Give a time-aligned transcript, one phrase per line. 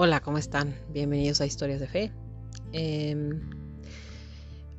[0.00, 0.76] Hola, ¿cómo están?
[0.90, 2.12] Bienvenidos a Historias de Fe.
[2.72, 3.40] Em,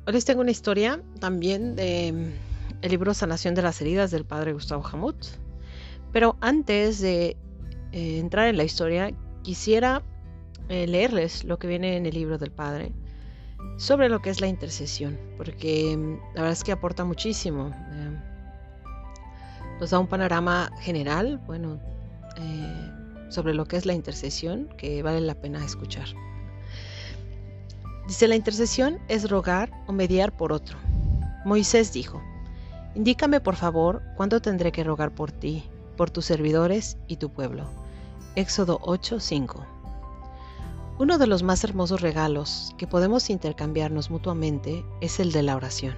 [0.06, 2.32] hoy les tengo una historia también de em,
[2.80, 5.16] libro Sanación de las Heridas del padre Gustavo Hamut.
[6.10, 7.36] Pero antes de
[7.92, 9.12] eh, entrar en la historia,
[9.42, 10.02] quisiera
[10.70, 12.92] eh, leerles lo que viene en el libro del padre
[13.76, 17.72] sobre lo que es la intercesión, porque em, la verdad es que aporta muchísimo.
[19.80, 21.80] Nos da un panorama general, bueno,
[22.36, 22.90] eh,
[23.30, 26.06] sobre lo que es la intercesión que vale la pena escuchar.
[28.06, 30.76] Dice, la intercesión es rogar o mediar por otro.
[31.46, 32.20] Moisés dijo,
[32.94, 35.64] Indícame por favor cuándo tendré que rogar por ti,
[35.96, 37.64] por tus servidores y tu pueblo.
[38.34, 39.64] Éxodo 8:5
[40.98, 45.94] Uno de los más hermosos regalos que podemos intercambiarnos mutuamente es el de la oración.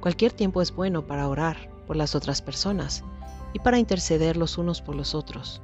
[0.00, 3.04] Cualquier tiempo es bueno para orar por las otras personas
[3.52, 5.62] y para interceder los unos por los otros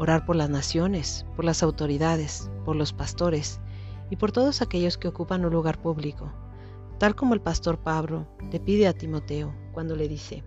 [0.00, 3.60] orar por las naciones, por las autoridades, por los pastores
[4.08, 6.32] y por todos aquellos que ocupan un lugar público,
[6.98, 10.42] tal como el pastor Pablo le pide a Timoteo cuando le dice,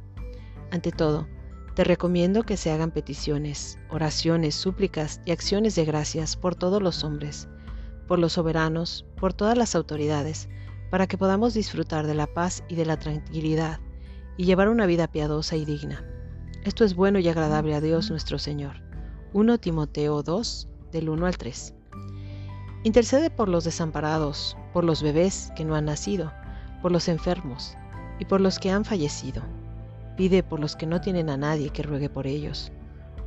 [0.72, 1.28] ante todo,
[1.76, 7.04] te recomiendo que se hagan peticiones, oraciones, súplicas y acciones de gracias por todos los
[7.04, 7.48] hombres,
[8.08, 10.50] por los soberanos, por todas las autoridades,
[10.90, 13.80] para que podamos disfrutar de la paz y de la tranquilidad
[14.38, 16.04] y llevar una vida piadosa y digna.
[16.64, 18.84] Esto es bueno y agradable a Dios nuestro Señor
[19.34, 21.74] 1 Timoteo 2, del 1 al 3.
[22.84, 26.32] Intercede por los desamparados, por los bebés que no han nacido,
[26.84, 27.76] por los enfermos
[28.20, 29.42] y por los que han fallecido.
[30.18, 32.72] Pide por los que no tienen a nadie que ruegue por ellos.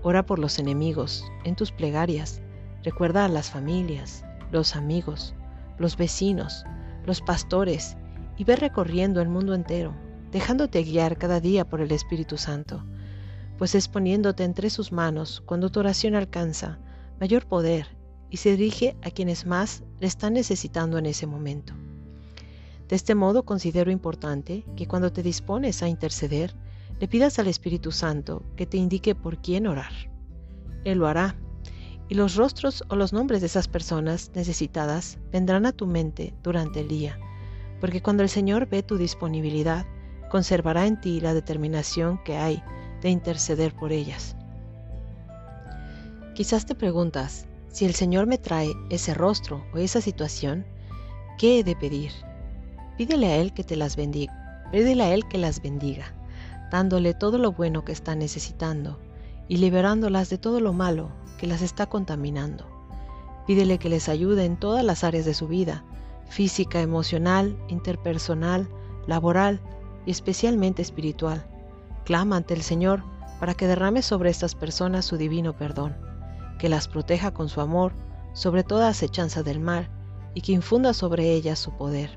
[0.04, 2.40] Ora por los enemigos en tus plegarias.
[2.84, 5.34] Recuerda a las familias, los amigos,
[5.78, 6.64] los vecinos,
[7.04, 7.96] los pastores
[8.36, 9.92] y ve recorriendo el mundo entero,
[10.36, 12.84] dejándote guiar cada día por el Espíritu Santo
[13.56, 16.78] pues es poniéndote entre sus manos cuando tu oración alcanza
[17.18, 17.86] mayor poder
[18.28, 21.72] y se dirige a quienes más le están necesitando en ese momento.
[22.86, 26.54] De este modo considero importante que cuando te dispones a interceder,
[27.00, 29.92] le pidas al Espíritu Santo que te indique por quién orar.
[30.84, 31.34] Él lo hará,
[32.10, 36.80] y los rostros o los nombres de esas personas necesitadas vendrán a tu mente durante
[36.80, 37.18] el día,
[37.80, 39.86] porque cuando el Señor ve tu disponibilidad,
[40.36, 42.62] conservará en ti la determinación que hay
[43.00, 44.36] de interceder por ellas.
[46.34, 50.66] Quizás te preguntas, si el Señor me trae ese rostro o esa situación,
[51.38, 52.12] ¿qué he de pedir?
[52.98, 56.12] Pídele a Él que te las bendiga, pídele a Él que las bendiga,
[56.70, 58.98] dándole todo lo bueno que están necesitando
[59.48, 61.08] y liberándolas de todo lo malo
[61.38, 62.66] que las está contaminando.
[63.46, 65.82] Pídele que les ayude en todas las áreas de su vida,
[66.28, 68.68] física, emocional, interpersonal,
[69.06, 69.62] laboral
[70.06, 71.44] y especialmente espiritual
[72.06, 73.02] Clama ante el Señor
[73.40, 75.96] para que derrame sobre estas personas su divino perdón,
[76.60, 77.92] que las proteja con su amor
[78.32, 79.90] sobre toda acechanza del mal
[80.32, 82.16] y que infunda sobre ellas su poder,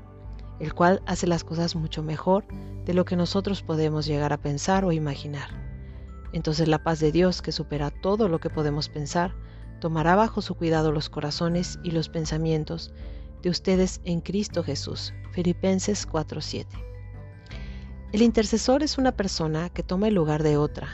[0.60, 2.44] el cual hace las cosas mucho mejor
[2.84, 5.50] de lo que nosotros podemos llegar a pensar o imaginar.
[6.32, 9.34] Entonces la paz de Dios, que supera todo lo que podemos pensar,
[9.80, 12.92] tomará bajo su cuidado los corazones y los pensamientos
[13.42, 15.12] de ustedes en Cristo Jesús.
[15.32, 16.89] Filipenses 4:7.
[18.12, 20.88] El intercesor es una persona que toma el lugar de otra,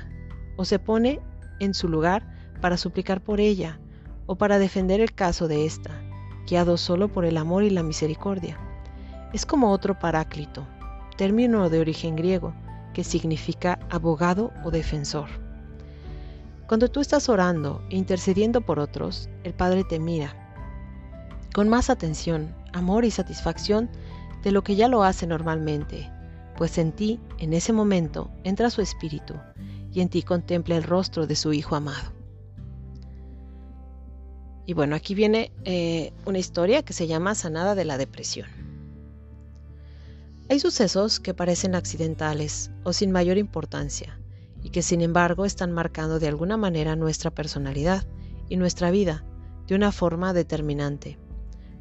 [0.56, 1.18] o se pone
[1.60, 2.26] en su lugar
[2.60, 3.80] para suplicar por ella,
[4.26, 5.90] o para defender el caso de ésta,
[6.46, 8.58] guiado solo por el amor y la misericordia.
[9.32, 10.66] Es como otro paráclito,
[11.16, 12.52] término de origen griego,
[12.92, 15.30] que significa abogado o defensor.
[16.66, 20.34] Cuando tú estás orando e intercediendo por otros, el Padre te mira
[21.54, 23.88] con más atención, amor y satisfacción
[24.42, 26.10] de lo que ya lo hace normalmente
[26.56, 29.34] pues en ti, en ese momento, entra su espíritu
[29.92, 32.12] y en ti contempla el rostro de su Hijo amado.
[34.66, 38.48] Y bueno, aquí viene eh, una historia que se llama Sanada de la Depresión.
[40.48, 44.20] Hay sucesos que parecen accidentales o sin mayor importancia
[44.62, 48.06] y que sin embargo están marcando de alguna manera nuestra personalidad
[48.48, 49.24] y nuestra vida
[49.66, 51.18] de una forma determinante,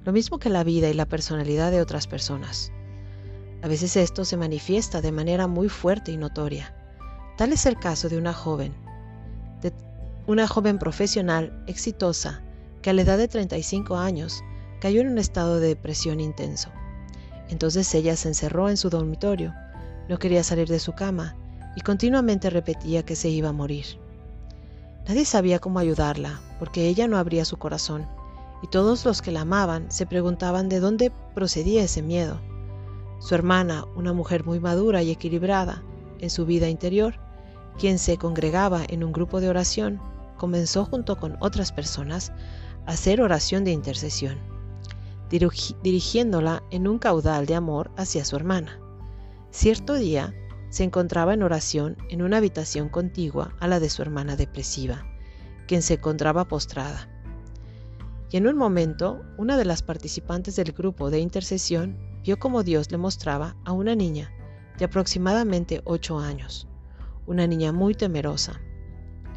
[0.03, 2.71] lo mismo que la vida y la personalidad de otras personas.
[3.65, 6.71] A veces esto se manifiesta de manera muy fuerte y notoria.
[7.35, 8.75] Tal es el caso de una joven,
[9.63, 9.73] de
[10.27, 12.43] una joven profesional exitosa
[12.83, 14.43] que a la edad de 35 años
[14.79, 16.69] cayó en un estado de depresión intenso.
[17.49, 19.51] Entonces ella se encerró en su dormitorio,
[20.09, 21.35] no quería salir de su cama
[21.75, 23.85] y continuamente repetía que se iba a morir.
[25.07, 28.07] Nadie sabía cómo ayudarla, porque ella no abría su corazón,
[28.61, 32.39] y todos los que la amaban se preguntaban de dónde procedía ese miedo.
[33.25, 35.81] Su hermana, una mujer muy madura y equilibrada
[36.19, 37.15] en su vida interior,
[37.79, 39.99] quien se congregaba en un grupo de oración,
[40.37, 42.31] comenzó junto con otras personas
[42.85, 44.37] a hacer oración de intercesión,
[45.81, 48.79] dirigiéndola en un caudal de amor hacia su hermana.
[49.49, 50.35] Cierto día,
[50.69, 55.03] se encontraba en oración en una habitación contigua a la de su hermana depresiva,
[55.67, 57.09] quien se encontraba postrada.
[58.29, 62.91] Y en un momento, una de las participantes del grupo de intercesión vio como Dios
[62.91, 64.31] le mostraba a una niña
[64.79, 66.67] de aproximadamente ocho años,
[67.27, 68.59] una niña muy temerosa.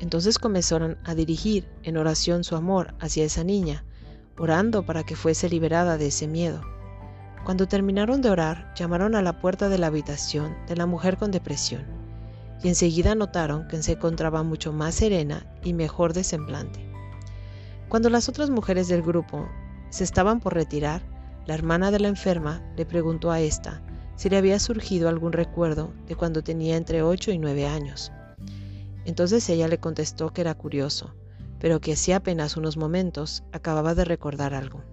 [0.00, 3.84] Entonces comenzaron a dirigir en oración su amor hacia esa niña,
[4.38, 6.62] orando para que fuese liberada de ese miedo.
[7.44, 11.30] Cuando terminaron de orar, llamaron a la puerta de la habitación de la mujer con
[11.30, 11.84] depresión,
[12.62, 16.80] y enseguida notaron que se encontraba mucho más serena y mejor de semblante.
[17.90, 19.46] Cuando las otras mujeres del grupo
[19.90, 21.02] se estaban por retirar,
[21.48, 23.80] la hermana de la enferma le preguntó a esta
[24.16, 28.12] si le había surgido algún recuerdo de cuando tenía entre 8 y 9 años.
[29.06, 31.14] Entonces ella le contestó que era curioso,
[31.58, 34.84] pero que hacía apenas unos momentos acababa de recordar algo.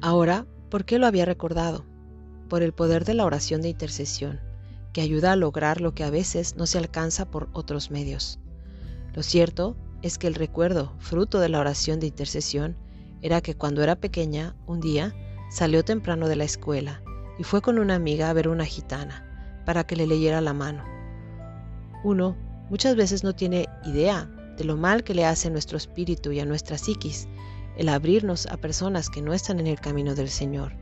[0.00, 1.84] Ahora, ¿por qué lo había recordado?
[2.48, 4.40] Por el poder de la oración de intercesión,
[4.94, 8.38] que ayuda a lograr lo que a veces no se alcanza por otros medios.
[9.12, 12.74] Lo cierto es que el recuerdo, fruto de la oración de intercesión,
[13.22, 15.14] era que cuando era pequeña, un día,
[15.52, 17.02] Salió temprano de la escuela
[17.38, 20.82] y fue con una amiga a ver una gitana para que le leyera la mano.
[22.02, 22.38] Uno
[22.70, 26.40] muchas veces no tiene idea de lo mal que le hace a nuestro espíritu y
[26.40, 27.28] a nuestra psiquis
[27.76, 30.72] el abrirnos a personas que no están en el camino del Señor.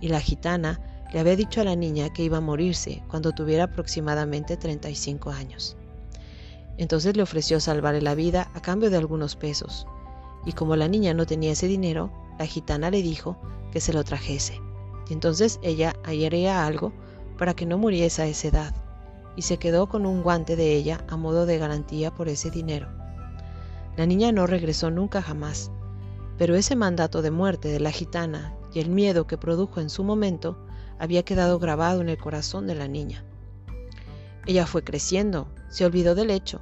[0.00, 0.78] Y la gitana
[1.12, 5.76] le había dicho a la niña que iba a morirse cuando tuviera aproximadamente 35 años.
[6.78, 9.88] Entonces le ofreció salvarle la vida a cambio de algunos pesos.
[10.46, 13.36] Y como la niña no tenía ese dinero, la gitana le dijo
[13.72, 14.60] que se lo trajese.
[15.08, 16.92] Y entonces ella haría algo
[17.38, 18.74] para que no muriese a esa edad,
[19.36, 22.88] y se quedó con un guante de ella a modo de garantía por ese dinero.
[23.96, 25.70] La niña no regresó nunca jamás,
[26.38, 30.02] pero ese mandato de muerte de la gitana y el miedo que produjo en su
[30.02, 30.58] momento
[30.98, 33.24] había quedado grabado en el corazón de la niña.
[34.46, 36.60] Ella fue creciendo, se olvidó del hecho,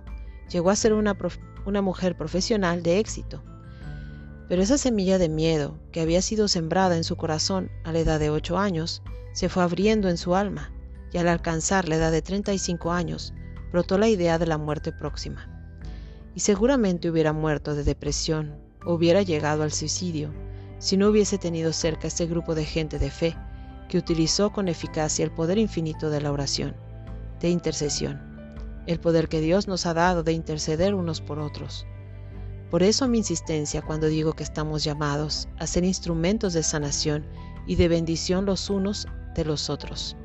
[0.49, 1.17] llegó a ser una,
[1.65, 3.43] una mujer profesional de éxito,
[4.53, 8.21] pero esa semilla de miedo que había sido sembrada en su corazón a la edad
[8.21, 9.03] de ocho años
[9.33, 10.71] se fue abriendo en su alma
[11.11, 13.33] y al alcanzar la edad de 35 años
[13.73, 15.49] brotó la idea de la muerte próxima.
[16.35, 20.35] Y seguramente hubiera muerto de depresión o hubiera llegado al suicidio
[20.79, 23.35] si no hubiese tenido cerca este grupo de gente de fe
[23.89, 26.77] que utilizó con eficacia el poder infinito de la oración,
[27.41, 28.21] de intercesión,
[28.87, 31.87] el poder que Dios nos ha dado de interceder unos por otros.
[32.73, 37.27] Por eso mi insistencia cuando digo que estamos llamados a ser instrumentos de sanación
[37.67, 40.17] y de bendición los unos de los otros.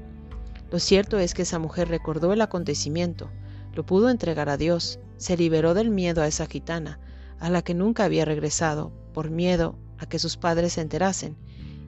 [0.72, 3.30] Lo cierto es que esa mujer recordó el acontecimiento,
[3.74, 7.02] lo pudo entregar a Dios, se liberó del miedo a esa gitana,
[7.42, 11.36] a la que nunca había regresado, por miedo a que sus padres se enterasen,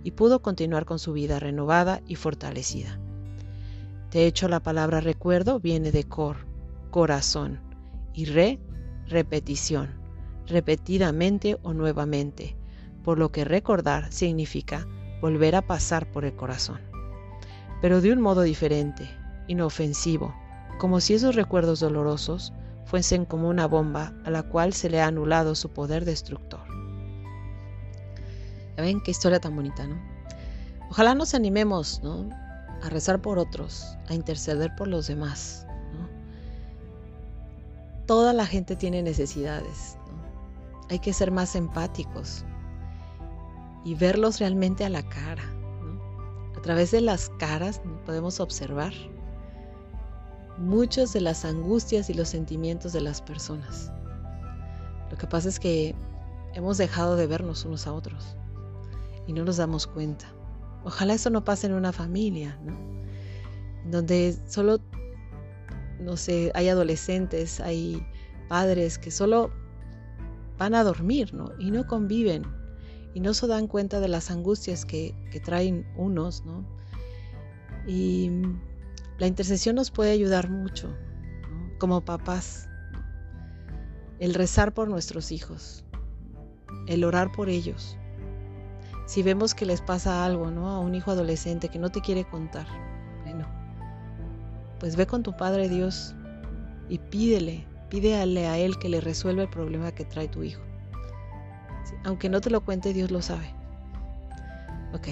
[0.03, 3.00] y pudo continuar con su vida renovada y fortalecida.
[4.11, 6.35] De hecho, la palabra recuerdo viene de cor,
[6.91, 7.61] corazón,
[8.13, 8.59] y re,
[9.07, 9.99] repetición
[10.50, 12.57] repetidamente o nuevamente,
[13.04, 14.86] por lo que recordar significa
[15.22, 16.81] volver a pasar por el corazón,
[17.81, 19.10] pero de un modo diferente,
[19.48, 20.36] inofensivo,
[20.80, 22.54] como si esos recuerdos dolorosos
[22.85, 26.62] fuesen como una bomba a la cual se le ha anulado su poder destructor.
[28.76, 29.95] ¿Ya ven qué historia tan bonita, no?
[30.90, 32.30] Ojalá nos animemos, ¿no?
[32.81, 35.68] A rezar por otros, a interceder por los demás,
[38.09, 39.95] Toda la gente tiene necesidades,
[40.90, 42.44] hay que ser más empáticos
[43.86, 45.44] y verlos realmente a la cara.
[46.58, 48.94] A través de las caras podemos observar
[50.58, 53.92] muchas de las angustias y los sentimientos de las personas.
[55.10, 55.96] Lo que pasa es que
[56.54, 58.36] hemos dejado de vernos unos a otros
[59.26, 60.26] y no nos damos cuenta.
[60.84, 62.78] Ojalá eso no pase en una familia, ¿no?
[63.90, 64.80] Donde solo,
[66.00, 68.06] no sé, hay adolescentes, hay
[68.48, 69.52] padres que solo
[70.59, 71.54] van a dormir, ¿no?
[71.57, 72.44] Y no conviven
[73.13, 76.66] y no se dan cuenta de las angustias que, traen unos, ¿no?
[77.87, 78.30] Y
[79.18, 80.94] la intercesión nos puede ayudar mucho,
[81.80, 82.68] como papás.
[84.19, 85.85] El rezar por nuestros hijos,
[86.87, 87.97] el orar por ellos.
[89.07, 90.69] Si vemos que les pasa algo, ¿no?
[90.69, 92.68] A un hijo adolescente que no te quiere contar,
[93.23, 93.47] bueno,
[94.78, 96.13] pues ve con tu Padre Dios
[96.89, 100.62] y pídele Pídele a Él que le resuelva el problema que trae tu hijo.
[102.04, 103.54] Aunque no te lo cuente, Dios lo sabe.
[104.94, 105.08] Ok,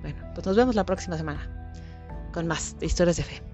[0.00, 1.72] bueno, pues nos vemos la próxima semana
[2.32, 3.49] con más historias de fe.